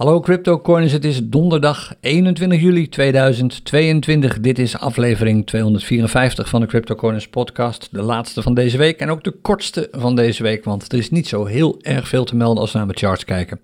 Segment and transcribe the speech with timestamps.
[0.00, 4.40] Hallo CryptoCoiners, het is donderdag 21 juli 2022.
[4.40, 9.24] Dit is aflevering 254 van de CryptoCoiners podcast, de laatste van deze week en ook
[9.24, 12.60] de kortste van deze week, want er is niet zo heel erg veel te melden
[12.60, 13.60] als we naar de charts kijken.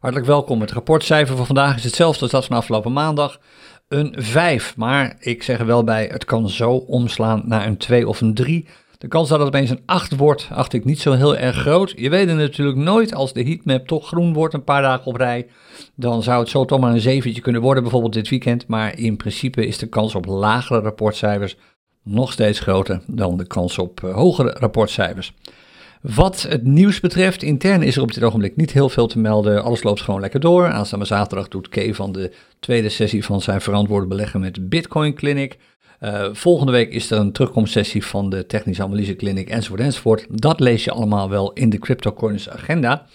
[0.00, 0.60] Hartelijk welkom.
[0.60, 3.40] Het rapportcijfer van vandaag is hetzelfde als dat van afgelopen maandag,
[3.88, 4.76] een 5.
[4.76, 8.34] Maar ik zeg er wel bij, het kan zo omslaan naar een 2 of een
[8.34, 8.66] 3.
[8.98, 11.92] De kans dat het opeens een 8 wordt, acht ik niet zo heel erg groot.
[11.96, 15.16] Je weet het natuurlijk nooit, als de heatmap toch groen wordt een paar dagen op
[15.16, 15.46] rij,
[15.94, 18.66] dan zou het zo toch maar een zeventje kunnen worden, bijvoorbeeld dit weekend.
[18.66, 21.56] Maar in principe is de kans op lagere rapportcijfers
[22.02, 25.32] nog steeds groter dan de kans op uh, hogere rapportcijfers.
[26.00, 29.62] Wat het nieuws betreft, intern is er op dit ogenblik niet heel veel te melden.
[29.62, 30.66] Alles loopt gewoon lekker door.
[30.66, 35.58] Aanstaande zaterdag doet Kay van de tweede sessie van zijn verantwoorde beleggen met Bitcoin Clinic.
[36.00, 40.26] Uh, volgende week is er een terugkomstsessie van de Technische Analyse Clinic enzovoort enzovoort.
[40.30, 43.06] Dat lees je allemaal wel in de CryptoCoins agenda.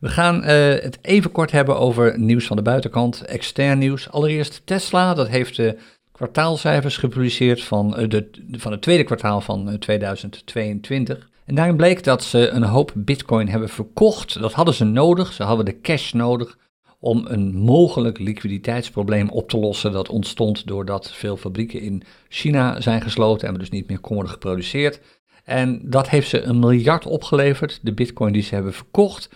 [0.00, 4.10] We gaan uh, het even kort hebben over nieuws van de buitenkant, extern nieuws.
[4.10, 5.78] Allereerst Tesla, dat heeft de
[6.12, 11.28] kwartaalcijfers gepubliceerd van, uh, de, van het tweede kwartaal van 2022.
[11.44, 14.40] En daarin bleek dat ze een hoop bitcoin hebben verkocht.
[14.40, 16.56] Dat hadden ze nodig, ze hadden de cash nodig
[17.00, 23.02] om een mogelijk liquiditeitsprobleem op te lossen dat ontstond doordat veel fabrieken in China zijn
[23.02, 25.00] gesloten en we dus niet meer konden geproduceerd.
[25.44, 29.28] En dat heeft ze een miljard opgeleverd, de bitcoin die ze hebben verkocht.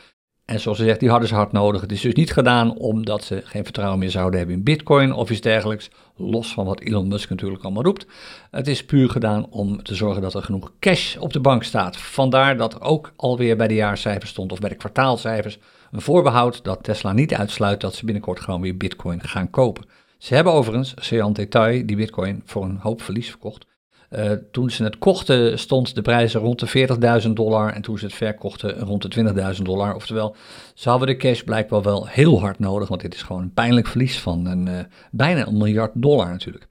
[0.50, 1.80] En zoals ze zegt, die hadden ze hard nodig.
[1.80, 5.30] Het is dus niet gedaan omdat ze geen vertrouwen meer zouden hebben in bitcoin of
[5.30, 5.90] iets dergelijks.
[6.16, 8.06] Los van wat Elon Musk natuurlijk allemaal roept.
[8.50, 11.96] Het is puur gedaan om te zorgen dat er genoeg cash op de bank staat.
[11.96, 15.58] Vandaar dat ook alweer bij de jaarcijfers stond of bij de kwartaalcijfers
[15.90, 19.84] een voorbehoud dat Tesla niet uitsluit dat ze binnenkort gewoon weer bitcoin gaan kopen.
[20.18, 23.66] Ze hebben overigens, Sean Detail, die bitcoin voor een hoop verlies verkocht.
[24.10, 26.88] Uh, toen ze het kochten stond de prijzen rond de
[27.22, 29.94] 40.000 dollar en toen ze het verkochten rond de 20.000 dollar.
[29.94, 30.36] Oftewel,
[30.74, 33.86] ze hadden de cash blijkbaar wel heel hard nodig, want dit is gewoon een pijnlijk
[33.86, 34.78] verlies van een, uh,
[35.10, 36.68] bijna een miljard dollar natuurlijk.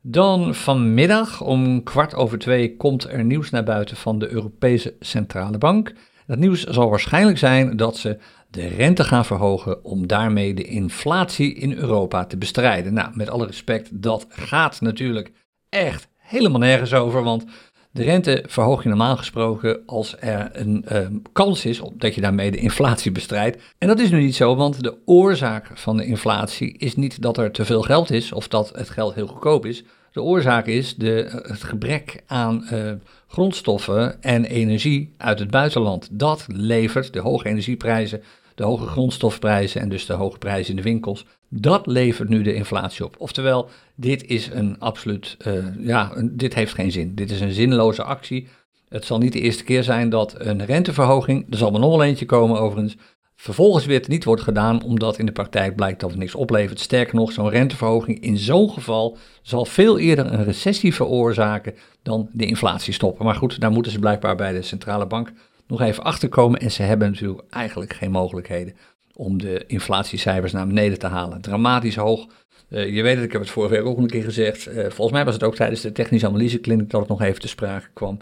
[0.00, 5.58] Dan vanmiddag om kwart over twee komt er nieuws naar buiten van de Europese Centrale
[5.58, 5.92] Bank.
[6.26, 8.18] Dat nieuws zal waarschijnlijk zijn dat ze
[8.50, 12.92] de rente gaan verhogen om daarmee de inflatie in Europa te bestrijden.
[12.92, 15.32] Nou, met alle respect, dat gaat natuurlijk
[15.68, 17.44] echt helemaal nergens over, want
[17.90, 22.20] de rente verhoog je normaal gesproken als er een uh, kans is op dat je
[22.20, 23.62] daarmee de inflatie bestrijdt.
[23.78, 27.38] En dat is nu niet zo, want de oorzaak van de inflatie is niet dat
[27.38, 29.84] er te veel geld is of dat het geld heel goedkoop is.
[30.12, 32.92] De oorzaak is de, het gebrek aan uh,
[33.28, 36.08] grondstoffen en energie uit het buitenland.
[36.10, 38.22] Dat levert de hoge energieprijzen
[38.54, 42.54] de hoge grondstofprijzen en dus de hoge prijzen in de winkels, dat levert nu de
[42.54, 43.14] inflatie op.
[43.18, 47.14] Oftewel, dit is een absoluut, uh, ja, dit heeft geen zin.
[47.14, 48.48] Dit is een zinloze actie.
[48.88, 52.04] Het zal niet de eerste keer zijn dat een renteverhoging, er zal er nog wel
[52.04, 52.96] eentje komen overigens,
[53.36, 56.80] vervolgens weer niet wordt gedaan omdat in de praktijk blijkt dat het niks oplevert.
[56.80, 62.46] Sterker nog, zo'n renteverhoging in zo'n geval zal veel eerder een recessie veroorzaken dan de
[62.46, 63.24] inflatie stoppen.
[63.24, 65.32] Maar goed, daar moeten ze blijkbaar bij de centrale bank
[65.66, 66.60] nog even achterkomen.
[66.60, 68.74] En ze hebben natuurlijk eigenlijk geen mogelijkheden
[69.14, 71.40] om de inflatiecijfers naar beneden te halen.
[71.40, 72.26] Dramatisch hoog.
[72.68, 74.68] Uh, je weet het, ik heb het vorige week ook een keer gezegd.
[74.68, 77.48] Uh, volgens mij was het ook tijdens de technische analysekliniek dat het nog even te
[77.48, 78.18] sprake kwam.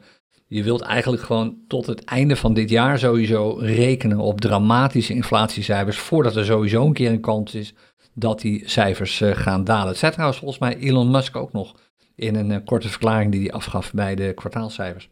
[0.46, 5.98] Je wilt eigenlijk gewoon tot het einde van dit jaar sowieso rekenen op dramatische inflatiecijfers.
[5.98, 7.74] Voordat er sowieso een keer een kans is
[8.14, 9.88] dat die cijfers uh, gaan dalen.
[9.88, 11.74] Het zei trouwens volgens mij Elon Musk ook nog
[12.14, 15.08] in een korte verklaring die hij afgaf bij de kwartaalcijfers.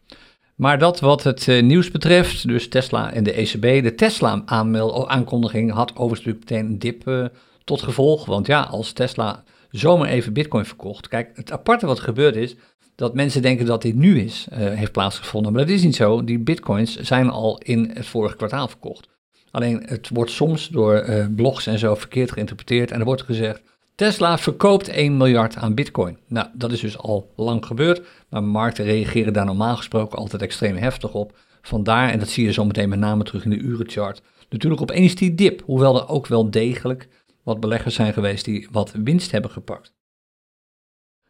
[0.58, 3.82] Maar dat wat het uh, nieuws betreft, dus Tesla en de ECB.
[3.82, 7.26] De Tesla-aankondiging had overigens meteen een dip uh,
[7.64, 8.26] tot gevolg.
[8.26, 11.08] Want ja, als Tesla zomaar even Bitcoin verkocht.
[11.08, 12.56] Kijk, het aparte wat gebeurd is,
[12.94, 15.52] dat mensen denken dat dit nu is, uh, heeft plaatsgevonden.
[15.52, 16.24] Maar dat is niet zo.
[16.24, 19.08] Die Bitcoins zijn al in het vorige kwartaal verkocht.
[19.50, 22.90] Alleen het wordt soms door blogs en zo verkeerd geïnterpreteerd.
[22.90, 23.62] En er wordt gezegd
[23.98, 26.18] Tesla verkoopt 1 miljard aan bitcoin.
[26.26, 30.76] Nou, dat is dus al lang gebeurd, maar markten reageren daar normaal gesproken altijd extreem
[30.76, 31.38] heftig op.
[31.62, 35.14] Vandaar, en dat zie je zo meteen met name terug in de urenchart, natuurlijk opeens
[35.14, 35.62] die dip.
[35.64, 37.08] Hoewel er ook wel degelijk
[37.42, 39.92] wat beleggers zijn geweest die wat winst hebben gepakt.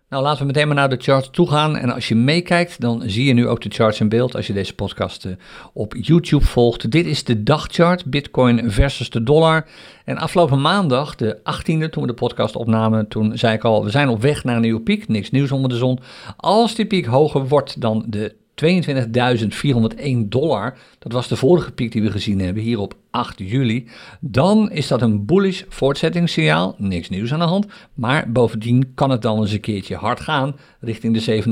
[0.09, 1.77] Nou, laten we meteen maar naar de charts toe gaan.
[1.77, 4.53] En als je meekijkt, dan zie je nu ook de charts in beeld als je
[4.53, 5.33] deze podcast uh,
[5.73, 6.91] op YouTube volgt.
[6.91, 9.67] Dit is de dagchart, Bitcoin versus de dollar.
[10.05, 13.91] En afgelopen maandag, de 18e, toen we de podcast opnamen, toen zei ik al, we
[13.91, 15.09] zijn op weg naar een nieuwe piek.
[15.09, 15.99] Niks nieuws onder de zon.
[16.37, 18.35] Als die piek hoger wordt dan de
[18.65, 23.89] 22.401 dollar, dat was de vorige piek die we gezien hebben hier op 8 juli,
[24.21, 29.23] dan is dat een bullish voortzettingssignaal, niks nieuws aan de hand, maar bovendien kan het
[29.23, 31.43] dan eens een keertje hard gaan richting de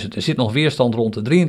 [0.00, 0.14] 27.000.
[0.14, 1.48] Er zit nog weerstand rond de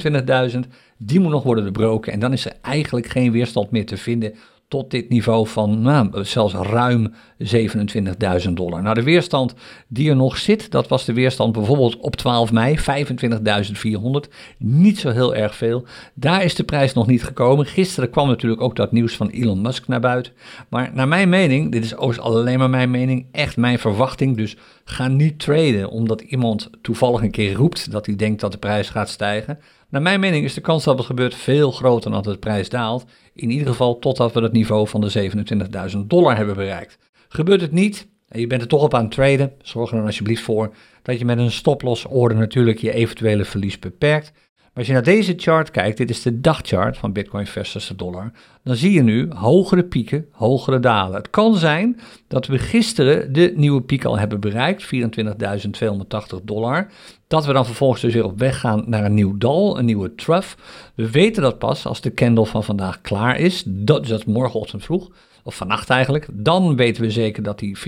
[0.52, 0.60] 23.000,
[0.98, 4.34] die moet nog worden doorbroken en dan is er eigenlijk geen weerstand meer te vinden
[4.70, 8.82] tot dit niveau van nou, zelfs ruim 27.000 dollar.
[8.82, 9.54] Nou, de weerstand
[9.88, 14.32] die er nog zit, dat was de weerstand bijvoorbeeld op 12 mei, 25.400.
[14.58, 15.86] Niet zo heel erg veel.
[16.14, 17.66] Daar is de prijs nog niet gekomen.
[17.66, 20.34] Gisteren kwam natuurlijk ook dat nieuws van Elon Musk naar buiten.
[20.70, 24.38] Maar naar mijn mening, dit is alleen maar mijn mening, echt mijn verwachting.
[24.38, 28.58] Dus ga niet traden omdat iemand toevallig een keer roept dat hij denkt dat de
[28.58, 29.60] prijs gaat stijgen.
[29.90, 32.70] Naar mijn mening is de kans dat het gebeurt veel groter dan dat de prijs
[32.70, 33.06] daalt.
[33.34, 35.32] In ieder geval totdat we het niveau van de
[35.92, 36.98] 27.000 dollar hebben bereikt.
[37.30, 40.06] Gebeurt het niet en je bent er toch op aan het traden, zorg er dan
[40.06, 44.32] alsjeblieft voor dat je met een stoploss order natuurlijk je eventuele verlies beperkt.
[44.80, 48.32] Als je naar deze chart kijkt, dit is de dagchart van Bitcoin versus de dollar,
[48.64, 51.16] dan zie je nu hogere pieken, hogere dalen.
[51.16, 54.90] Het kan zijn dat we gisteren de nieuwe piek al hebben bereikt, 24.280
[56.44, 56.88] dollar.
[57.28, 60.16] Dat we dan vervolgens dus weer op weg gaan naar een nieuw dal, een nieuwe
[60.16, 60.56] trough.
[60.96, 64.84] We weten dat pas als de candle van vandaag klaar is, dat, dus dat morgenochtend
[64.84, 65.10] vroeg,
[65.44, 66.28] of vannacht eigenlijk.
[66.32, 67.86] Dan weten we zeker dat die 24.280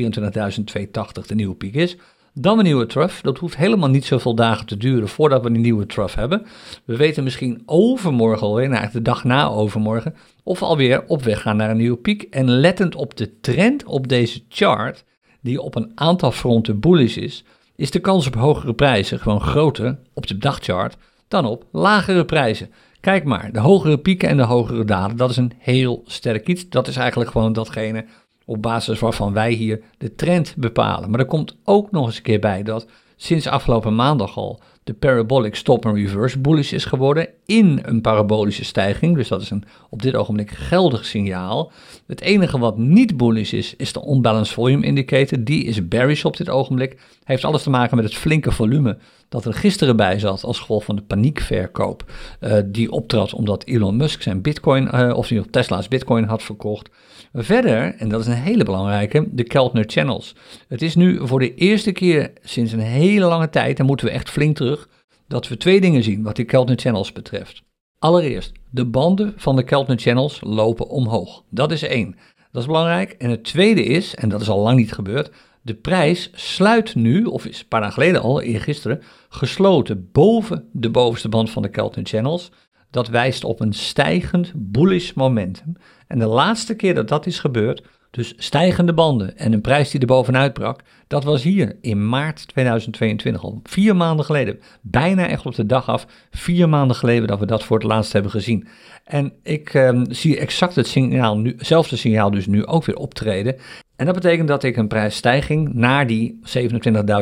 [1.27, 1.97] de nieuwe piek is.
[2.33, 3.22] Dan een nieuwe trough.
[3.22, 6.45] Dat hoeft helemaal niet zoveel dagen te duren voordat we een nieuwe trough hebben.
[6.86, 11.42] We weten misschien overmorgen alweer, nou de dag na overmorgen, of we alweer op weg
[11.42, 12.24] gaan naar een nieuwe piek.
[12.24, 15.04] En lettend op de trend op deze chart,
[15.42, 17.44] die op een aantal fronten bullish is,
[17.75, 20.98] is de kans op hogere prijzen gewoon groter op de dagchart
[21.28, 22.69] dan op lagere prijzen.
[23.00, 26.69] Kijk maar, de hogere pieken en de hogere dalen, dat is een heel sterk iets.
[26.69, 28.06] Dat is eigenlijk gewoon datgene
[28.45, 31.09] op basis waarvan wij hier de trend bepalen.
[31.09, 34.93] Maar er komt ook nog eens een keer bij dat sinds afgelopen maandag al de
[34.93, 39.15] parabolic stop and reverse bullish is geworden in een parabolische stijging.
[39.15, 41.71] Dus dat is een op dit ogenblik geldig signaal.
[42.07, 45.44] Het enige wat niet bullish is, is de unbalanced volume indicator.
[45.44, 46.99] Die is bearish op dit ogenblik.
[47.23, 48.97] Heeft alles te maken met het flinke volume
[49.29, 52.11] dat er gisteren bij zat als gevolg van de paniekverkoop.
[52.39, 56.89] Uh, die optrad omdat Elon Musk zijn bitcoin, uh, of Tesla's bitcoin had verkocht.
[57.33, 60.36] Verder, en dat is een hele belangrijke, de Keltner Channels.
[60.68, 64.12] Het is nu voor de eerste keer sinds een hele lange tijd, en moeten we
[64.12, 64.89] echt flink terug,
[65.28, 67.63] dat we twee dingen zien wat die Keltner Channels betreft.
[68.00, 71.44] Allereerst, de banden van de Keltner Channels lopen omhoog.
[71.50, 72.16] Dat is één.
[72.51, 73.12] Dat is belangrijk.
[73.12, 75.31] En het tweede is, en dat is al lang niet gebeurd,
[75.62, 80.89] de prijs sluit nu, of is een paar dagen geleden al, eergisteren, gesloten boven de
[80.89, 82.51] bovenste band van de Keltner Channels.
[82.91, 85.73] Dat wijst op een stijgend bullish momentum.
[86.07, 89.99] En de laatste keer dat dat is gebeurd, dus stijgende banden en een prijs die
[89.99, 94.59] er bovenuit brak, dat was hier in maart 2022, al vier maanden geleden.
[94.81, 98.13] Bijna echt op de dag af, vier maanden geleden dat we dat voor het laatst
[98.13, 98.67] hebben gezien.
[99.03, 103.55] En ik ehm, zie exact het signaal nu, hetzelfde signaal dus nu ook weer optreden.
[103.95, 106.39] En dat betekent dat ik een prijsstijging naar die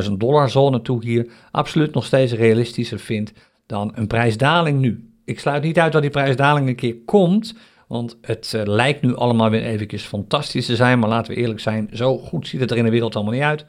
[0.03, 3.33] 27.000 dollar zone toe hier absoluut nog steeds realistischer vind
[3.65, 5.08] dan een prijsdaling nu.
[5.29, 7.53] Ik sluit niet uit dat die prijsdaling een keer komt,
[7.87, 11.59] want het uh, lijkt nu allemaal weer eventjes fantastisch te zijn, maar laten we eerlijk
[11.59, 13.65] zijn, zo goed ziet het er in de wereld allemaal niet uit.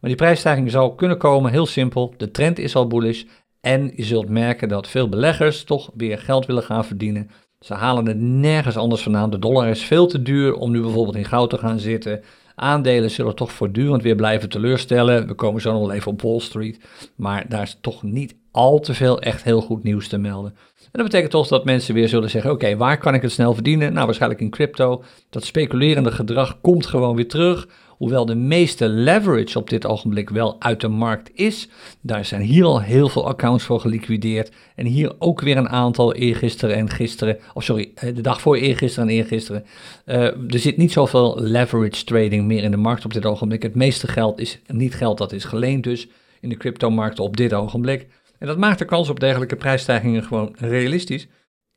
[0.00, 2.14] Maar die prijsstijging zal kunnen komen, heel simpel.
[2.16, 3.24] De trend is al bullish
[3.60, 7.30] en je zult merken dat veel beleggers toch weer geld willen gaan verdienen.
[7.60, 9.30] Ze halen het nergens anders vandaan.
[9.30, 12.22] De dollar is veel te duur om nu bijvoorbeeld in goud te gaan zitten.
[12.54, 15.26] Aandelen zullen toch voortdurend weer blijven teleurstellen.
[15.26, 16.84] We komen zo nog wel even op Wall Street.
[17.16, 20.54] Maar daar is toch niet al te veel echt heel goed nieuws te melden.
[20.94, 23.54] En dat betekent toch dat mensen weer zullen zeggen: oké, waar kan ik het snel
[23.54, 23.92] verdienen?
[23.92, 25.04] Nou, waarschijnlijk in crypto.
[25.30, 27.68] Dat speculerende gedrag komt gewoon weer terug.
[27.88, 31.68] Hoewel de meeste leverage op dit ogenblik wel uit de markt is,
[32.00, 34.50] daar zijn hier al heel veel accounts voor geliquideerd.
[34.74, 38.56] En hier ook weer een aantal eergisteren en gisteren, of sorry, eh, de dag voor
[38.56, 39.64] eergisteren en eergisteren.
[40.06, 43.62] Uh, er zit niet zoveel leverage trading meer in de markt op dit ogenblik.
[43.62, 46.08] Het meeste geld is niet geld dat is geleend dus
[46.40, 48.06] in de cryptomarkt op dit ogenblik.
[48.44, 51.28] En dat maakt de kans op dergelijke prijsstijgingen gewoon realistisch.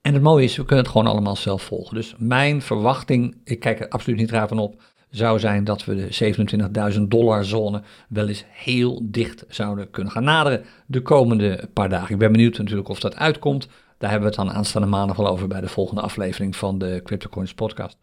[0.02, 1.96] En het mooie is, we kunnen het gewoon allemaal zelf volgen.
[1.96, 5.96] Dus mijn verwachting, ik kijk er absoluut niet raar van op, zou zijn dat we
[5.96, 11.90] de 27.000 dollar zone wel eens heel dicht zouden kunnen gaan naderen de komende paar
[11.90, 12.14] dagen.
[12.14, 13.68] Ik ben benieuwd natuurlijk of dat uitkomt.
[13.98, 17.02] Daar hebben we het dan aanstaande maandag wel over bij de volgende aflevering van de
[17.04, 17.98] CryptoCoins podcast.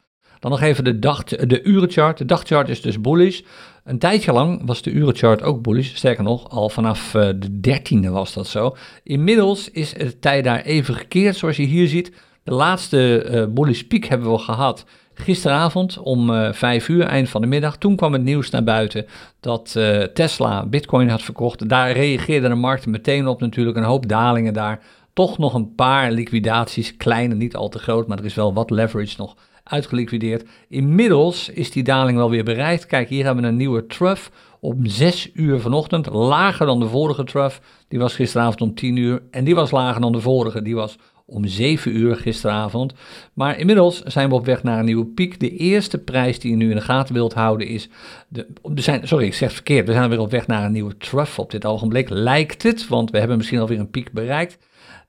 [0.44, 2.18] Dan nog even de, dag, de urenchart.
[2.18, 3.40] De dagchart is dus bullish.
[3.84, 5.94] Een tijdje lang was de urenchart ook bullish.
[5.94, 8.76] Sterker nog, al vanaf eh, de 13e was dat zo.
[9.02, 12.12] Inmiddels is het tijd daar even gekeerd, zoals je hier ziet.
[12.42, 14.84] De laatste uh, bullish piek hebben we gehad
[15.14, 17.76] gisteravond om uh, eh, 5 uur, eind van de middag.
[17.76, 19.06] Toen kwam het nieuws naar buiten
[19.40, 19.78] dat
[20.14, 21.68] Tesla Bitcoin had verkocht.
[21.68, 23.76] Daar reageerde de markt meteen op natuurlijk.
[23.76, 24.82] Een hoop dalingen daar.
[25.12, 28.70] Toch nog een paar liquidaties, kleine, niet al te groot, maar er is wel wat
[28.70, 30.48] leverage nog uitgeliquideerd.
[30.68, 32.86] Inmiddels is die daling wel weer bereikt.
[32.86, 34.28] Kijk, hier hebben we een nieuwe trough
[34.60, 37.58] om 6 uur vanochtend, lager dan de vorige trough.
[37.88, 40.98] Die was gisteravond om 10 uur en die was lager dan de vorige, die was
[41.26, 42.94] om 7 uur gisteravond.
[43.32, 45.40] Maar inmiddels zijn we op weg naar een nieuwe piek.
[45.40, 47.88] De eerste prijs die je nu in de gaten wilt houden is.
[48.28, 49.86] De, zijn, sorry, ik zeg het verkeerd.
[49.86, 52.08] We zijn weer op weg naar een nieuwe trough op dit ogenblik.
[52.08, 54.58] Lijkt het, want we hebben misschien alweer een piek bereikt.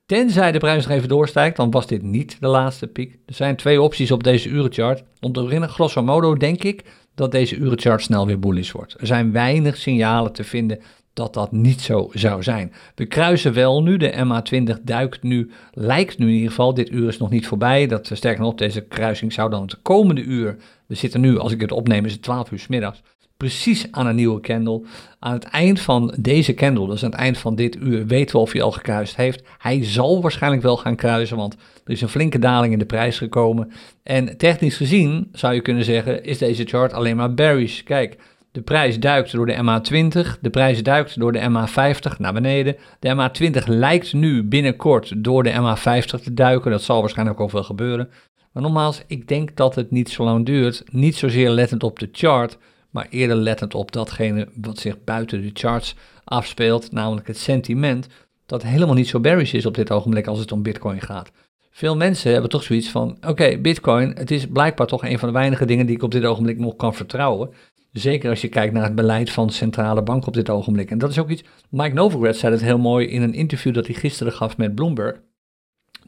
[0.05, 3.17] Tenzij de prijs nog even doorstijgt, dan was dit niet de laatste piek.
[3.25, 5.03] Er zijn twee opties op deze urenchart.
[5.19, 6.83] Om te beginnen, grosso modo, denk ik
[7.15, 8.95] dat deze urenchart snel weer bullish wordt.
[8.99, 10.79] Er zijn weinig signalen te vinden
[11.13, 12.73] dat dat niet zo zou zijn.
[12.95, 17.07] We kruisen wel nu, de MA20 duikt nu, lijkt nu in ieder geval, dit uur
[17.07, 17.87] is nog niet voorbij.
[17.87, 21.51] Dat, eh, sterker nog, deze kruising zou dan het komende uur, we zitten nu, als
[21.51, 23.01] ik het opneem, is het 12 uur middags,
[23.37, 24.81] precies aan een nieuwe candle.
[25.19, 28.41] Aan het eind van deze candle, dus aan het eind van dit uur, weten we
[28.41, 29.43] of hij al gekruist heeft.
[29.57, 31.53] Hij zal waarschijnlijk wel gaan kruisen, want
[31.85, 33.71] er is een flinke daling in de prijs gekomen.
[34.03, 37.83] En technisch gezien, zou je kunnen zeggen, is deze chart alleen maar bearish.
[37.83, 38.17] Kijk,
[38.51, 42.75] de prijs duikt door de MA20, de prijs duikt door de MA50 naar beneden.
[42.99, 47.63] De MA20 lijkt nu binnenkort door de MA50 te duiken, dat zal waarschijnlijk ook wel
[47.63, 48.09] gebeuren.
[48.51, 52.09] Maar nogmaals, ik denk dat het niet zo lang duurt, niet zozeer lettend op de
[52.11, 52.57] chart,
[52.95, 58.07] maar eerder lettend op datgene wat zich buiten de charts afspeelt, namelijk het sentiment
[58.45, 61.31] dat helemaal niet zo bearish is op dit ogenblik als het om Bitcoin gaat.
[61.71, 65.33] Veel mensen hebben toch zoiets van: oké, Bitcoin, het is blijkbaar toch een van de
[65.33, 67.49] weinige dingen die ik op dit ogenblik nog kan vertrouwen.
[67.91, 70.91] Zeker als je kijkt naar het beleid van centrale banken op dit ogenblik.
[70.91, 71.43] En dat is ook iets.
[71.69, 75.21] Mike Novogratz zei het heel mooi in een interview dat hij gisteren gaf met Bloomberg.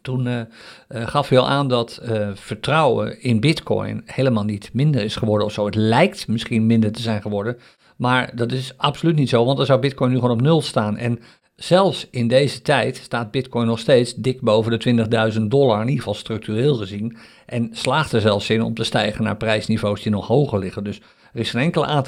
[0.07, 0.41] Toen uh,
[0.89, 5.53] gaf hij al aan dat uh, vertrouwen in Bitcoin helemaal niet minder is geworden of
[5.53, 5.65] zo.
[5.65, 7.57] Het lijkt misschien minder te zijn geworden,
[7.95, 10.97] maar dat is absoluut niet zo, want dan zou Bitcoin nu gewoon op nul staan.
[10.97, 11.19] En
[11.55, 15.97] zelfs in deze tijd staat Bitcoin nog steeds dik boven de 20.000 dollar, in ieder
[15.97, 17.17] geval structureel gezien.
[17.45, 20.83] En slaagt er zelfs in om te stijgen naar prijsniveaus die nog hoger liggen.
[20.83, 21.01] Dus
[21.33, 22.03] er is geen enkele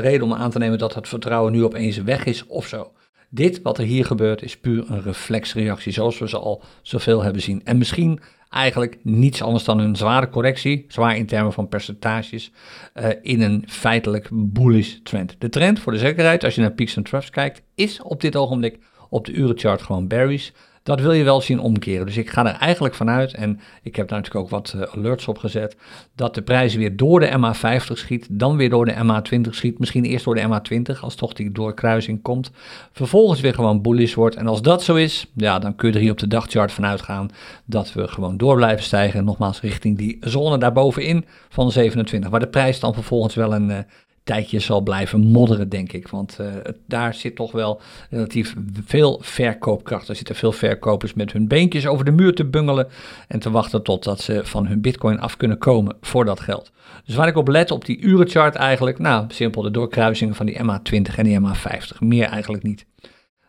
[0.00, 2.92] reden om aan te nemen dat het vertrouwen nu opeens weg is of zo.
[3.36, 7.42] Dit wat er hier gebeurt is puur een reflexreactie, zoals we ze al zoveel hebben
[7.42, 7.60] zien.
[7.64, 12.50] En misschien eigenlijk niets anders dan een zware correctie, zwaar in termen van percentages,
[12.94, 15.36] uh, in een feitelijk bullish trend.
[15.38, 18.36] De trend voor de zekerheid, als je naar peaks en troughs kijkt, is op dit
[18.36, 18.78] ogenblik
[19.08, 20.50] op de urenchart gewoon bearish.
[20.86, 22.06] Dat wil je wel zien omkeren.
[22.06, 25.28] Dus ik ga er eigenlijk vanuit, en ik heb daar natuurlijk ook wat uh, alerts
[25.28, 25.76] op gezet,
[26.14, 30.04] dat de prijs weer door de MA50 schiet, dan weer door de MA20 schiet, misschien
[30.04, 32.50] eerst door de MA20 als toch die doorkruising komt,
[32.92, 34.36] vervolgens weer gewoon bullish wordt.
[34.36, 37.02] En als dat zo is, ja, dan kun je er hier op de dagchart vanuit
[37.02, 37.28] gaan
[37.64, 42.48] dat we gewoon door blijven stijgen, nogmaals richting die zone daarbovenin van 27, waar de
[42.48, 43.78] prijs dan vervolgens wel een, uh,
[44.26, 46.08] tijdje zal blijven modderen, denk ik.
[46.08, 46.46] Want uh,
[46.86, 47.80] daar zit toch wel
[48.10, 48.54] relatief
[48.84, 50.08] veel verkoopkracht.
[50.08, 52.88] Er zitten veel verkopers met hun beentjes over de muur te bungelen
[53.28, 56.72] en te wachten totdat ze van hun bitcoin af kunnen komen voor dat geld.
[57.04, 60.58] Dus waar ik op let op die urenchart eigenlijk, nou simpel de doorkruisingen van die
[60.62, 62.86] MA20 en die MA50, meer eigenlijk niet.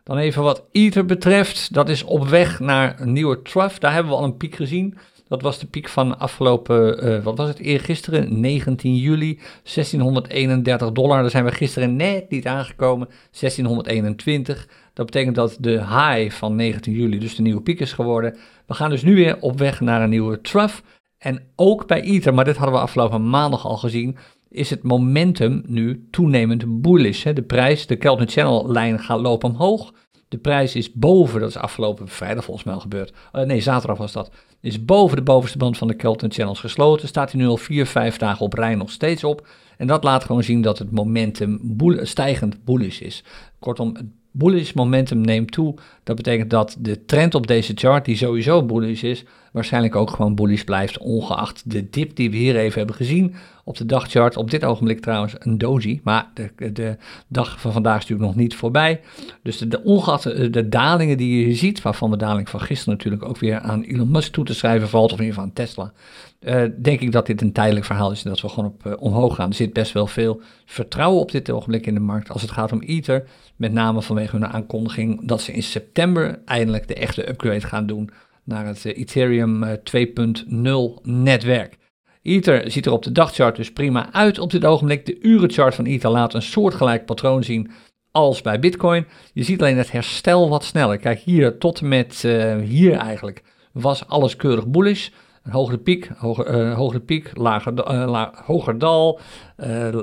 [0.04, 3.80] Dan even wat Ether betreft, dat is op weg naar een nieuwe trough.
[3.80, 4.98] Daar hebben we al een piek gezien.
[5.30, 11.22] Dat was de piek van afgelopen, uh, wat was het, eergisteren, 19 juli, 1631 dollar.
[11.22, 14.68] Daar zijn we gisteren net niet aangekomen, 1621.
[14.94, 18.38] Dat betekent dat de high van 19 juli dus de nieuwe piek is geworden.
[18.66, 20.78] We gaan dus nu weer op weg naar een nieuwe trough.
[21.18, 24.18] En ook bij Ether, maar dit hadden we afgelopen maandag al gezien,
[24.50, 27.24] is het momentum nu toenemend bullish.
[27.24, 27.34] Hè?
[27.34, 29.94] De prijs, de Kelvin Channel lijn gaat lopen omhoog.
[30.28, 33.14] De prijs is boven, dat is afgelopen vrijdag volgens mij al gebeurd.
[33.34, 34.32] Uh, nee, zaterdag was dat.
[34.62, 37.08] Is boven de bovenste band van de Kelton Channels gesloten.
[37.08, 39.48] Staat hij nu al 4, 5 dagen op rij nog steeds op.
[39.78, 43.24] En dat laat gewoon zien dat het momentum stijgend bullish is.
[43.60, 43.96] Kortom,
[44.38, 45.76] bullish momentum neemt toe.
[46.04, 50.36] Dat betekent dat de trend op deze chart, die sowieso bullish is, waarschijnlijk ook gewoon
[50.36, 54.38] bullish blijft, ongeacht de dip die we hier even hebben gezien op de dagchart.
[54.38, 58.42] Op dit ogenblik trouwens een doji, maar de, de dag van vandaag is natuurlijk nog
[58.44, 59.02] niet voorbij.
[59.44, 63.24] Dus de, de ongeacht de, dalingen die je ziet, waarvan de daling van gisteren natuurlijk
[63.24, 65.92] ook weer aan Elon Musk toe te schrijven valt, of in ieder geval aan Tesla,
[66.40, 68.94] uh, denk ik dat dit een tijdelijk verhaal is en dat we gewoon op uh,
[69.00, 69.50] omhoog gaan.
[69.50, 72.72] Er zit best wel veel vertrouwen op dit ogenblik in de markt als het gaat
[72.72, 77.62] om Ether, met name vanwege hun aankondiging dat ze in september eindelijk de echte upgrade
[77.62, 78.10] gaan doen
[78.44, 81.78] naar het eh, Ethereum 2.0 netwerk.
[82.22, 85.06] Ether ziet er op de dagchart dus prima uit op dit ogenblik.
[85.06, 87.72] De urenchart van Ether laat een soortgelijk patroon zien
[88.12, 89.06] als bij Bitcoin.
[89.34, 90.98] Je ziet alleen het herstel wat sneller.
[90.98, 92.22] Kijk hier tot en met
[92.64, 95.10] hier eigenlijk was alles keurig bullish.
[95.48, 97.74] Een hogere piek, hoger, uh, hogere piek, lager,
[98.10, 99.20] la, hoger dal,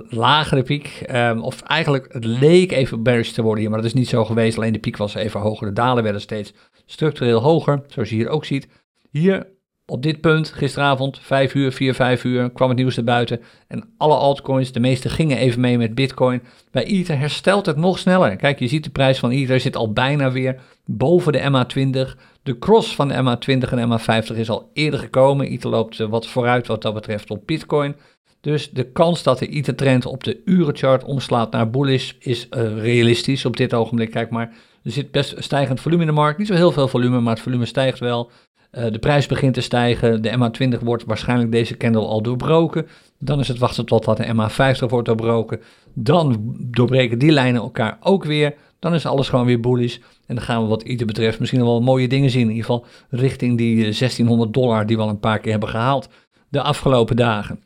[0.08, 1.06] lagere piek.
[1.10, 4.24] Um, of eigenlijk, het leek even bearish te worden hier, maar dat is niet zo
[4.24, 4.56] geweest.
[4.56, 6.52] Alleen de piek was even hoger, de dalen werden steeds
[6.86, 8.68] structureel hoger, zoals je hier ook ziet.
[9.10, 9.46] Hier
[9.86, 13.40] Op dit punt, gisteravond, 5 uur, 4, 5 uur, kwam het nieuws buiten.
[13.68, 16.42] En alle altcoins, de meeste gingen even mee met Bitcoin.
[16.70, 18.36] Bij Ether herstelt het nog sneller.
[18.36, 22.18] Kijk, je ziet de prijs van Ether zit al bijna weer boven de MA20.
[22.42, 25.46] De cross van de MA20 en MA50 is al eerder gekomen.
[25.46, 27.96] Ether loopt eh, wat vooruit wat dat betreft op Bitcoin.
[28.40, 33.44] Dus de kans dat de Ether-trend op de urenchart omslaat naar bullish is uh, realistisch
[33.44, 34.10] op dit ogenblik.
[34.10, 36.38] Kijk maar, er zit best stijgend volume in de markt.
[36.38, 38.30] Niet zo heel veel volume, maar het volume stijgt wel.
[38.78, 40.22] Uh, de prijs begint te stijgen.
[40.22, 42.86] De MA20 wordt waarschijnlijk deze candle al doorbroken.
[43.18, 45.60] Dan is het wachten totdat de MA50 wordt doorbroken.
[45.94, 48.54] Dan doorbreken die lijnen elkaar ook weer.
[48.78, 49.96] Dan is alles gewoon weer bullish.
[50.26, 52.42] En dan gaan we wat Ether betreft misschien wel mooie dingen zien.
[52.42, 56.08] In ieder geval richting die 1600 dollar die we al een paar keer hebben gehaald
[56.48, 57.60] de afgelopen dagen.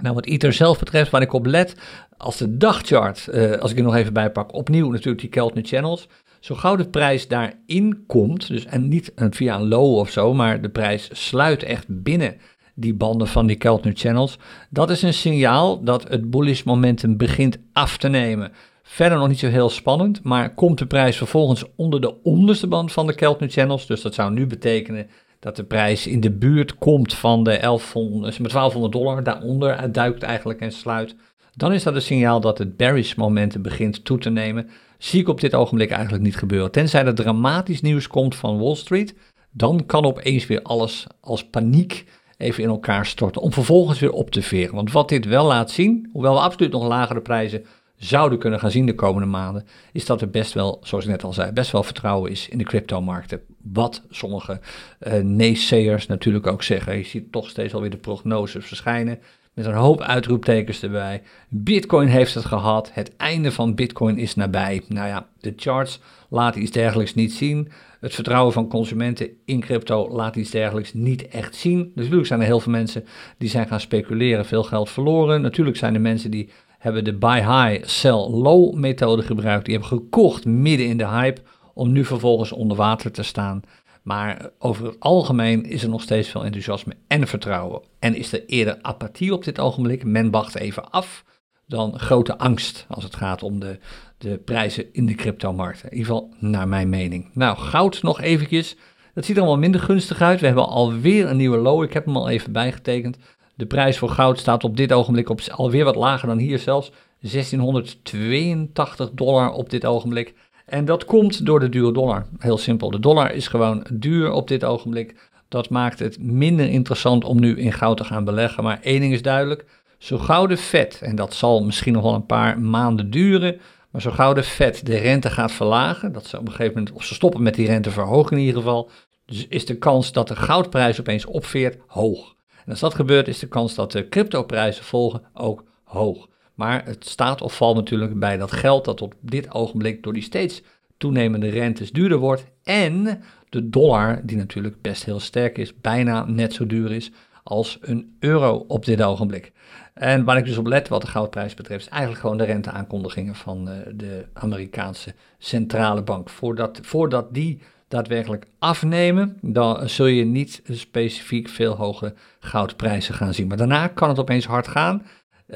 [0.00, 1.74] Nou, wat Ether zelf betreft, waar ik op let,
[2.16, 5.64] als de dagchart, uh, als ik er nog even bij pak, opnieuw natuurlijk die Keltner
[5.64, 6.08] Channels.
[6.40, 10.60] Zo gauw de prijs daarin komt, dus en niet via een low of zo, maar
[10.60, 12.36] de prijs sluit echt binnen
[12.74, 14.38] die banden van die Keltner Channels.
[14.70, 18.52] Dat is een signaal dat het bullish momentum begint af te nemen.
[18.82, 22.92] Verder nog niet zo heel spannend, maar komt de prijs vervolgens onder de onderste band
[22.92, 25.06] van de Keltner Channels, dus dat zou nu betekenen
[25.40, 30.60] dat de prijs in de buurt komt van de 1100, 1200 dollar, daaronder duikt eigenlijk
[30.60, 31.16] en sluit,
[31.54, 34.68] dan is dat een signaal dat het bearish momentum begint toe te nemen.
[35.00, 36.70] Zie ik op dit ogenblik eigenlijk niet gebeuren.
[36.70, 39.14] Tenzij er dramatisch nieuws komt van Wall Street,
[39.50, 42.04] dan kan opeens weer alles als paniek
[42.36, 44.74] even in elkaar storten, om vervolgens weer op te veren.
[44.74, 47.64] Want wat dit wel laat zien, hoewel we absoluut nog lagere prijzen
[48.00, 51.24] zouden kunnen gaan zien de komende maanden, is dat er best wel, zoals ik net
[51.24, 53.40] al zei, best wel vertrouwen is in de cryptomarkten.
[53.62, 54.60] Wat sommige
[55.00, 56.96] uh, naysayers natuurlijk ook zeggen.
[56.96, 59.18] Je ziet toch steeds alweer de prognoses verschijnen
[59.54, 61.22] met een hoop uitroeptekens erbij.
[61.48, 64.82] Bitcoin heeft het gehad, het einde van Bitcoin is nabij.
[64.88, 67.68] Nou ja, de charts laten iets dergelijks niet zien.
[68.00, 71.92] Het vertrouwen van consumenten in crypto laat iets dergelijks niet echt zien.
[71.94, 73.04] Natuurlijk zijn er heel veel mensen
[73.38, 75.40] die zijn gaan speculeren, veel geld verloren.
[75.40, 79.64] Natuurlijk zijn er mensen die hebben de buy high, sell low methode gebruikt.
[79.64, 81.40] Die hebben gekocht midden in de hype
[81.74, 83.62] om nu vervolgens onder water te staan.
[84.02, 87.82] Maar over het algemeen is er nog steeds veel enthousiasme en vertrouwen.
[87.98, 90.04] En is er eerder apathie op dit ogenblik.
[90.04, 91.24] Men wacht even af
[91.66, 93.78] dan grote angst als het gaat om de,
[94.18, 95.90] de prijzen in de cryptomarkten.
[95.90, 97.30] In ieder geval naar mijn mening.
[97.34, 98.76] Nou, goud nog eventjes.
[99.14, 100.40] Dat ziet er allemaal minder gunstig uit.
[100.40, 101.82] We hebben alweer een nieuwe low.
[101.82, 103.16] Ik heb hem al even bijgetekend.
[103.60, 106.92] De prijs voor goud staat op dit ogenblik op alweer wat lager dan hier zelfs.
[107.20, 110.34] 1682 dollar op dit ogenblik.
[110.66, 112.26] En dat komt door de dure dollar.
[112.38, 112.90] Heel simpel.
[112.90, 115.30] De dollar is gewoon duur op dit ogenblik.
[115.48, 118.62] Dat maakt het minder interessant om nu in goud te gaan beleggen.
[118.62, 119.64] Maar één ding is duidelijk.
[119.98, 123.60] Zo gauw de vet, en dat zal misschien nog wel een paar maanden duren.
[123.90, 126.12] Maar zo gauw de vet de rente gaat verlagen.
[126.12, 128.90] Dat ze op een gegeven moment, of ze stoppen met die renteverhoging in ieder geval.
[129.26, 132.38] Dus is de kans dat de goudprijs opeens opveert hoog.
[132.70, 136.28] Als dat gebeurt, is de kans dat de cryptoprijzen volgen ook hoog.
[136.54, 140.22] Maar het staat of valt natuurlijk bij dat geld dat op dit ogenblik door die
[140.22, 140.62] steeds
[140.96, 142.44] toenemende rentes duurder wordt.
[142.62, 147.10] En de dollar, die natuurlijk best heel sterk is, bijna net zo duur is
[147.42, 149.52] als een euro op dit ogenblik.
[149.94, 153.34] En waar ik dus op let wat de goudprijs betreft, is eigenlijk gewoon de renteaankondigingen
[153.34, 156.28] van eh, de Amerikaanse centrale bank.
[156.28, 163.46] Voordat, voordat die daadwerkelijk afnemen, dan zul je niet specifiek veel hoge goudprijzen gaan zien.
[163.46, 165.02] Maar daarna kan het opeens hard gaan.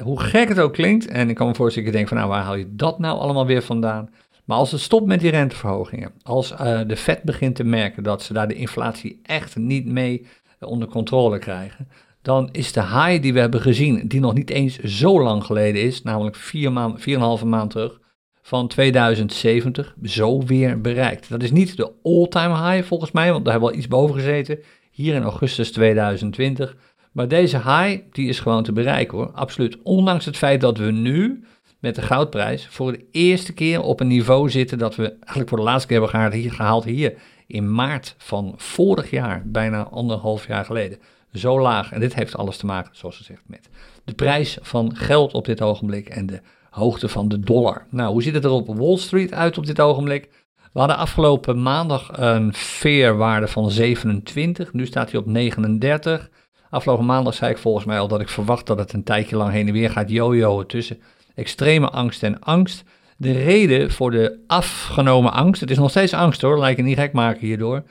[0.01, 2.29] Hoe gek het ook klinkt, en ik kan me voorstellen dat je denkt van nou
[2.29, 4.09] waar haal je dat nou allemaal weer vandaan?
[4.45, 8.23] Maar als het stopt met die renteverhogingen, als uh, de Fed begint te merken dat
[8.23, 10.27] ze daar de inflatie echt niet mee
[10.59, 11.87] onder controle krijgen,
[12.21, 15.81] dan is de high die we hebben gezien, die nog niet eens zo lang geleden
[15.81, 17.99] is, namelijk vier, maand, vier en een halve maand terug,
[18.45, 21.29] van 2070, zo weer bereikt.
[21.29, 24.15] Dat is niet de all-time high volgens mij, want daar hebben we al iets boven
[24.15, 24.59] gezeten,
[24.91, 26.75] hier in augustus 2020.
[27.11, 29.77] Maar deze high, die is gewoon te bereiken hoor, absoluut.
[29.83, 31.43] Ondanks het feit dat we nu
[31.79, 35.57] met de goudprijs voor de eerste keer op een niveau zitten dat we eigenlijk voor
[35.57, 37.13] de laatste keer hebben gehaald hier, gehaald hier
[37.47, 40.99] in maart van vorig jaar, bijna anderhalf jaar geleden.
[41.33, 41.91] Zo laag.
[41.91, 43.69] En dit heeft alles te maken, zoals gezegd, met
[44.03, 46.41] de prijs van geld op dit ogenblik en de
[46.75, 47.85] hoogte van de dollar.
[47.89, 50.29] Nou, hoe ziet het er op Wall Street uit op dit ogenblik?
[50.73, 56.29] We hadden afgelopen maandag een veerwaarde van 27, nu staat hij op 39.
[56.69, 59.51] Afgelopen maandag zei ik volgens mij al dat ik verwacht dat het een tijdje lang
[59.51, 61.01] heen en weer gaat jojoen tussen
[61.35, 62.83] extreme angst en angst.
[63.17, 66.97] De reden voor de afgenomen angst, het is nog steeds angst hoor, lijkt het niet
[66.97, 67.83] gek maken hierdoor,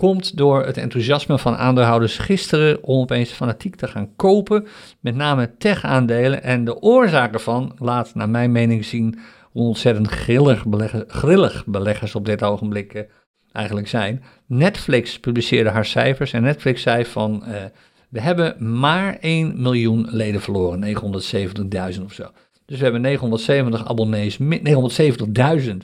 [0.00, 4.66] komt door het enthousiasme van aandeelhouders gisteren om opeens fanatiek te gaan kopen,
[5.00, 6.42] met name tech-aandelen.
[6.42, 9.18] En de oorzaak ervan laat naar mijn mening zien
[9.50, 13.06] hoe ontzettend grillig, belegger, grillig beleggers op dit ogenblik
[13.52, 14.22] eigenlijk zijn.
[14.46, 17.54] Netflix publiceerde haar cijfers en Netflix zei van uh,
[18.08, 20.96] we hebben maar 1 miljoen leden verloren,
[21.96, 22.30] 970.000 of zo.
[22.66, 25.76] Dus we hebben 970 abonnees, 970.000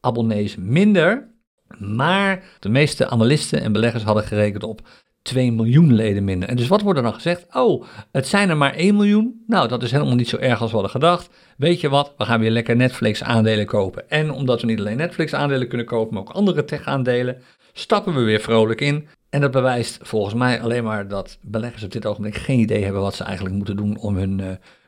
[0.00, 1.32] abonnees minder.
[1.78, 4.80] Maar de meeste analisten en beleggers hadden gerekend op
[5.24, 6.48] 2 miljoen leden minder.
[6.48, 7.46] En dus wat wordt er dan gezegd?
[7.52, 9.44] Oh, het zijn er maar 1 miljoen.
[9.46, 11.28] Nou, dat is helemaal niet zo erg als we hadden gedacht.
[11.56, 12.14] Weet je wat?
[12.18, 14.10] We gaan weer lekker Netflix aandelen kopen.
[14.10, 18.14] En omdat we niet alleen Netflix aandelen kunnen kopen, maar ook andere tech aandelen, stappen
[18.14, 19.08] we weer vrolijk in.
[19.30, 23.02] En dat bewijst volgens mij alleen maar dat beleggers op dit ogenblik geen idee hebben
[23.02, 24.46] wat ze eigenlijk moeten doen om hun uh,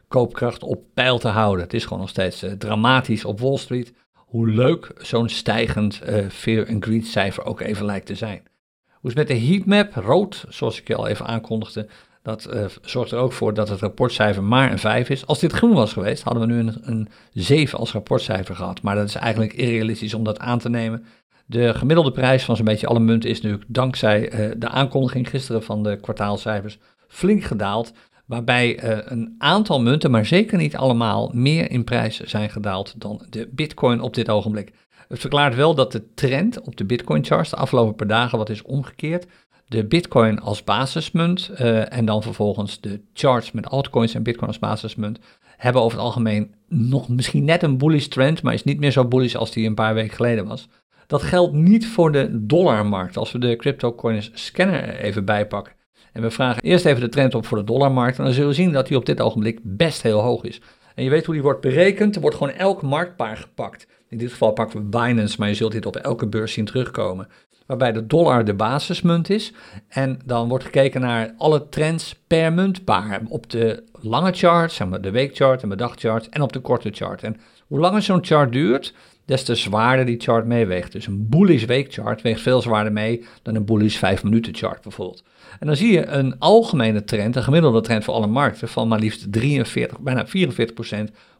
[0.08, 1.64] koopkracht op peil te houden.
[1.64, 3.92] Het is gewoon nog steeds uh, dramatisch op Wall Street
[4.36, 8.42] hoe leuk zo'n stijgend uh, fear and greed cijfer ook even lijkt te zijn.
[8.86, 9.94] Hoe is het met de heatmap?
[9.94, 11.88] Rood, zoals ik je al even aankondigde,
[12.22, 15.26] dat uh, zorgt er ook voor dat het rapportcijfer maar een 5 is.
[15.26, 18.82] Als dit groen was geweest, hadden we nu een, een 7 als rapportcijfer gehad.
[18.82, 21.04] Maar dat is eigenlijk irrealistisch om dat aan te nemen.
[21.46, 25.62] De gemiddelde prijs van zo'n beetje alle munten is nu dankzij uh, de aankondiging gisteren
[25.62, 27.92] van de kwartaalcijfers flink gedaald.
[28.26, 33.26] Waarbij uh, een aantal munten, maar zeker niet allemaal, meer in prijs zijn gedaald dan
[33.30, 34.72] de bitcoin op dit ogenblik.
[35.08, 38.50] Het verklaart wel dat de trend op de bitcoin charts de afgelopen paar dagen wat
[38.50, 39.26] is omgekeerd.
[39.68, 44.58] De bitcoin als basismunt uh, en dan vervolgens de charts met altcoins en bitcoin als
[44.58, 45.18] basismunt
[45.56, 49.04] hebben over het algemeen nog misschien net een bullish trend, maar is niet meer zo
[49.04, 50.68] bullish als die een paar weken geleden was.
[51.06, 53.16] Dat geldt niet voor de dollarmarkt.
[53.16, 55.75] Als we de cryptocoins scanner even bijpakken
[56.16, 58.72] en we vragen eerst even de trend op voor de dollarmarkt, dan zullen we zien
[58.72, 60.60] dat die op dit ogenblik best heel hoog is.
[60.94, 62.14] En je weet hoe die wordt berekend.
[62.14, 63.86] Er wordt gewoon elk marktpaar gepakt.
[64.08, 67.28] In dit geval pakken we Binance, maar je zult dit op elke beurs zien terugkomen.
[67.66, 69.52] Waarbij de dollar de basismunt is.
[69.88, 73.20] En dan wordt gekeken naar alle trends per muntpaar.
[73.28, 76.28] Op de lange chart, zeg maar de weekchart en de dagchart.
[76.28, 77.22] En op de korte chart.
[77.22, 78.94] En hoe langer zo'n chart duurt,
[79.26, 80.92] des te zwaarder die chart meeweegt.
[80.92, 85.24] Dus een bullish weekchart weegt veel zwaarder mee dan een bullish 5 minuten chart bijvoorbeeld.
[85.58, 88.98] En dan zie je een algemene trend, een gemiddelde trend voor alle markten, van maar
[88.98, 90.30] liefst 43, bijna 44%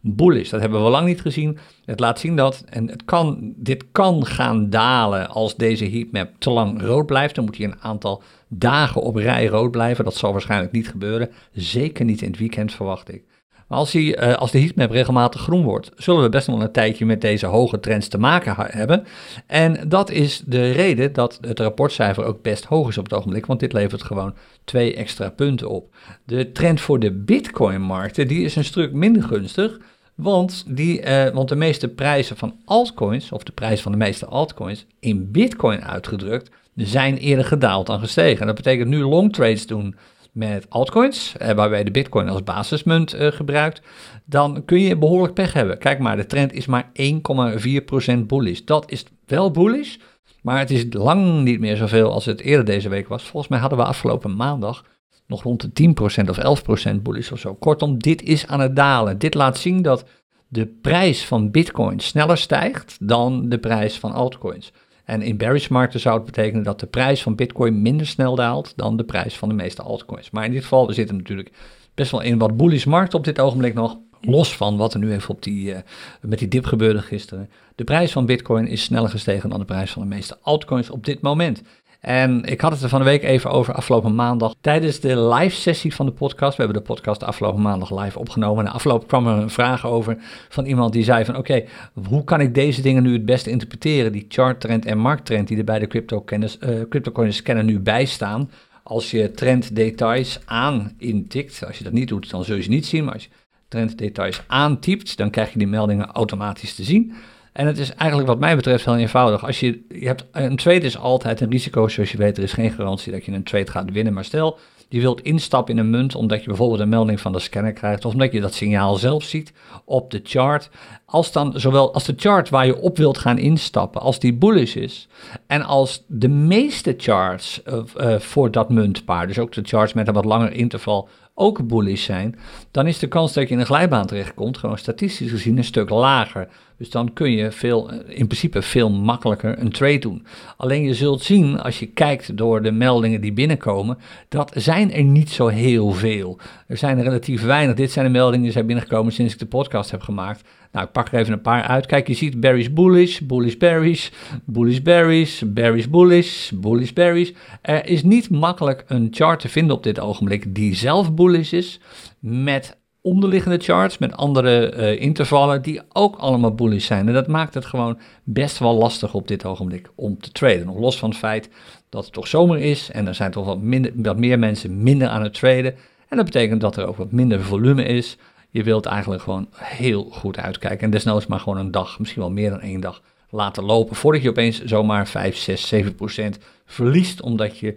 [0.00, 0.50] bullish.
[0.50, 1.58] Dat hebben we lang niet gezien.
[1.84, 6.50] Het laat zien dat, en het kan, dit kan gaan dalen als deze heatmap te
[6.50, 7.34] lang rood blijft.
[7.34, 10.04] Dan moet hij een aantal dagen op rij rood blijven.
[10.04, 11.30] Dat zal waarschijnlijk niet gebeuren.
[11.52, 13.24] Zeker niet in het weekend, verwacht ik.
[13.66, 16.72] Maar als, die, uh, als de heatmap regelmatig groen wordt, zullen we best wel een
[16.72, 19.06] tijdje met deze hoge trends te maken hebben.
[19.46, 23.46] En dat is de reden dat het rapportcijfer ook best hoog is op het ogenblik,
[23.46, 25.94] want dit levert gewoon twee extra punten op.
[26.24, 29.78] De trend voor de bitcoin-markten, die is een stuk minder gunstig,
[30.14, 34.26] want, die, uh, want de meeste prijzen van altcoins, of de prijs van de meeste
[34.26, 38.40] altcoins, in bitcoin uitgedrukt, zijn eerder gedaald dan gestegen.
[38.40, 39.96] En dat betekent nu long trades doen
[40.36, 43.82] met altcoins, eh, waarbij de bitcoin als basismunt eh, gebruikt,
[44.24, 45.78] dan kun je behoorlijk pech hebben.
[45.78, 48.60] Kijk maar, de trend is maar 1,4% bullish.
[48.60, 49.96] Dat is wel bullish,
[50.42, 53.22] maar het is lang niet meer zoveel als het eerder deze week was.
[53.22, 54.84] Volgens mij hadden we afgelopen maandag
[55.26, 57.54] nog rond de 10% of 11% bullish of zo.
[57.54, 59.18] Kortom, dit is aan het dalen.
[59.18, 60.04] Dit laat zien dat
[60.48, 64.72] de prijs van bitcoin sneller stijgt dan de prijs van altcoins.
[65.06, 68.72] En in bearish markten zou het betekenen dat de prijs van Bitcoin minder snel daalt
[68.76, 70.30] dan de prijs van de meeste altcoins.
[70.30, 71.50] Maar in dit geval, we zitten natuurlijk
[71.94, 73.98] best wel in wat bullish markt op dit ogenblik nog.
[74.20, 75.78] Los van wat er nu even op die, uh,
[76.20, 77.50] met die dip gebeurde gisteren.
[77.74, 81.04] De prijs van Bitcoin is sneller gestegen dan de prijs van de meeste altcoins op
[81.04, 81.62] dit moment.
[82.00, 85.56] En ik had het er van de week even over afgelopen maandag tijdens de live
[85.56, 86.56] sessie van de podcast.
[86.56, 88.66] We hebben de podcast afgelopen maandag live opgenomen.
[88.66, 90.16] En afgelopen kwam er een vraag over
[90.48, 91.64] van iemand die zei van oké,
[92.08, 94.12] hoe kan ik deze dingen nu het beste interpreteren?
[94.12, 98.50] Die charttrend en markttrend die er bij de crypto-coins uh, crypto scanner nu bij staan.
[98.82, 102.86] Als je trenddetails aan intikt, als je dat niet doet dan zul je ze niet
[102.86, 103.30] zien, maar als je
[103.68, 107.14] trenddetails aantypt, dan krijg je die meldingen automatisch te zien.
[107.56, 109.46] En het is eigenlijk wat mij betreft heel eenvoudig.
[109.46, 112.36] Als je, je hebt, een trade is altijd een risico, zoals je weet.
[112.36, 114.12] Er is geen garantie dat je een trade gaat winnen.
[114.12, 117.38] Maar stel, je wilt instappen in een munt omdat je bijvoorbeeld een melding van de
[117.38, 118.04] scanner krijgt.
[118.04, 119.52] Of omdat je dat signaal zelf ziet
[119.84, 120.70] op de chart.
[121.04, 124.74] Als dan zowel als de chart waar je op wilt gaan instappen, als die bullish
[124.74, 125.08] is.
[125.46, 130.08] En als de meeste charts uh, uh, voor dat muntpaar, dus ook de charts met
[130.08, 132.38] een wat langer interval, ook bullish zijn,
[132.70, 135.90] dan is de kans dat je in een glijbaan terechtkomt, gewoon statistisch gezien, een stuk
[135.90, 136.48] lager.
[136.78, 140.26] Dus dan kun je veel, eh, in principe veel makkelijker een trade doen.
[140.56, 145.02] Alleen je zult zien, als je kijkt door de meldingen die binnenkomen, dat zijn er
[145.02, 146.38] niet zo heel veel.
[146.66, 147.76] Er zijn er relatief weinig.
[147.76, 150.48] Dit zijn de meldingen die zijn binnengekomen sinds ik de podcast heb gemaakt.
[150.72, 151.86] Nou, ik pak er even een paar uit.
[151.86, 154.12] Kijk, je ziet berries bullish, bullish berries,
[154.44, 157.32] bullish berries, berries bullish, bullish berries.
[157.62, 161.80] Er is niet makkelijk een chart te vinden op dit ogenblik die zelf bullish is
[162.18, 162.76] met
[163.06, 167.08] onderliggende charts met andere uh, intervallen die ook allemaal bullish zijn.
[167.08, 170.66] En dat maakt het gewoon best wel lastig op dit ogenblik om te traden.
[170.66, 171.50] Nog los van het feit
[171.88, 175.08] dat het toch zomer is en er zijn toch wat, minder, wat meer mensen minder
[175.08, 175.74] aan het traden.
[176.08, 178.16] En dat betekent dat er ook wat minder volume is.
[178.56, 180.80] Je wilt eigenlijk gewoon heel goed uitkijken.
[180.80, 183.96] En desnoods maar gewoon een dag, misschien wel meer dan één dag laten lopen.
[183.96, 187.20] Voordat je opeens zomaar 5, 6, 7 procent verliest.
[187.22, 187.76] Omdat je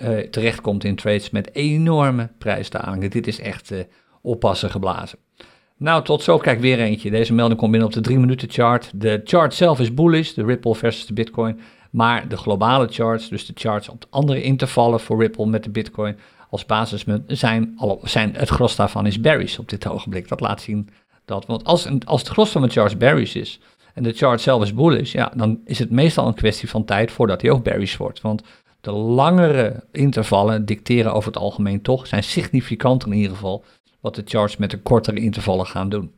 [0.00, 3.10] uh, terechtkomt in trades met enorme prijsdalingen.
[3.10, 3.78] Dit is echt uh,
[4.22, 5.18] oppassen geblazen.
[5.76, 6.38] Nou, tot zo.
[6.38, 7.10] Kijk, weer eentje.
[7.10, 8.90] Deze melding komt binnen op de 3 minuten chart.
[8.94, 11.60] De chart zelf is bullish, de Ripple versus de Bitcoin.
[11.90, 15.70] Maar de globale charts, dus de charts op de andere intervallen voor Ripple met de
[15.70, 16.16] Bitcoin
[16.50, 20.28] als basismunt, zijn, zijn het gros daarvan is bearish op dit ogenblik.
[20.28, 20.88] Dat laat zien
[21.24, 23.60] dat, want als, als het gros van de charts bearish is
[23.94, 27.10] en de chart zelf is bullish, ja, dan is het meestal een kwestie van tijd
[27.10, 28.20] voordat hij ook bearish wordt.
[28.20, 28.42] Want
[28.80, 33.64] de langere intervallen dicteren over het algemeen toch, zijn significanter in ieder geval,
[34.00, 36.12] wat de charts met de kortere intervallen gaan doen.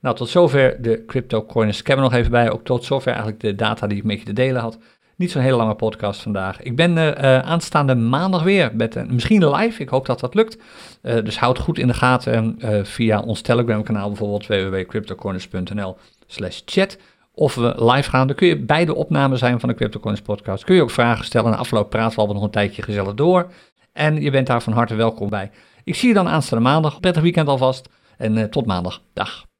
[0.00, 1.80] Nou, tot zover de crypto coins.
[1.80, 4.18] Ik heb er nog even bij, ook tot zover eigenlijk de data die ik met
[4.18, 4.78] je te delen had.
[5.22, 6.62] Niet zo'n hele lange podcast vandaag.
[6.62, 9.82] Ik ben er uh, aanstaande maandag weer met uh, misschien live.
[9.82, 10.58] Ik hoop dat dat lukt.
[11.02, 16.98] Uh, dus houd goed in de gaten via ons Telegram kanaal bijvoorbeeld www.cryptocorners.nl slash chat.
[17.34, 20.64] Of we live gaan, dan kun je bij de opname zijn van de CryptoCoins podcast.
[20.64, 21.50] Kun je ook vragen stellen.
[21.50, 23.52] Na afloop praten we nog een tijdje gezellig door.
[23.92, 25.50] En je bent daar van harte welkom bij.
[25.84, 27.00] Ik zie je dan aanstaande maandag.
[27.00, 27.88] Prettig weekend alvast.
[28.16, 29.02] En tot maandag.
[29.12, 29.51] Dag.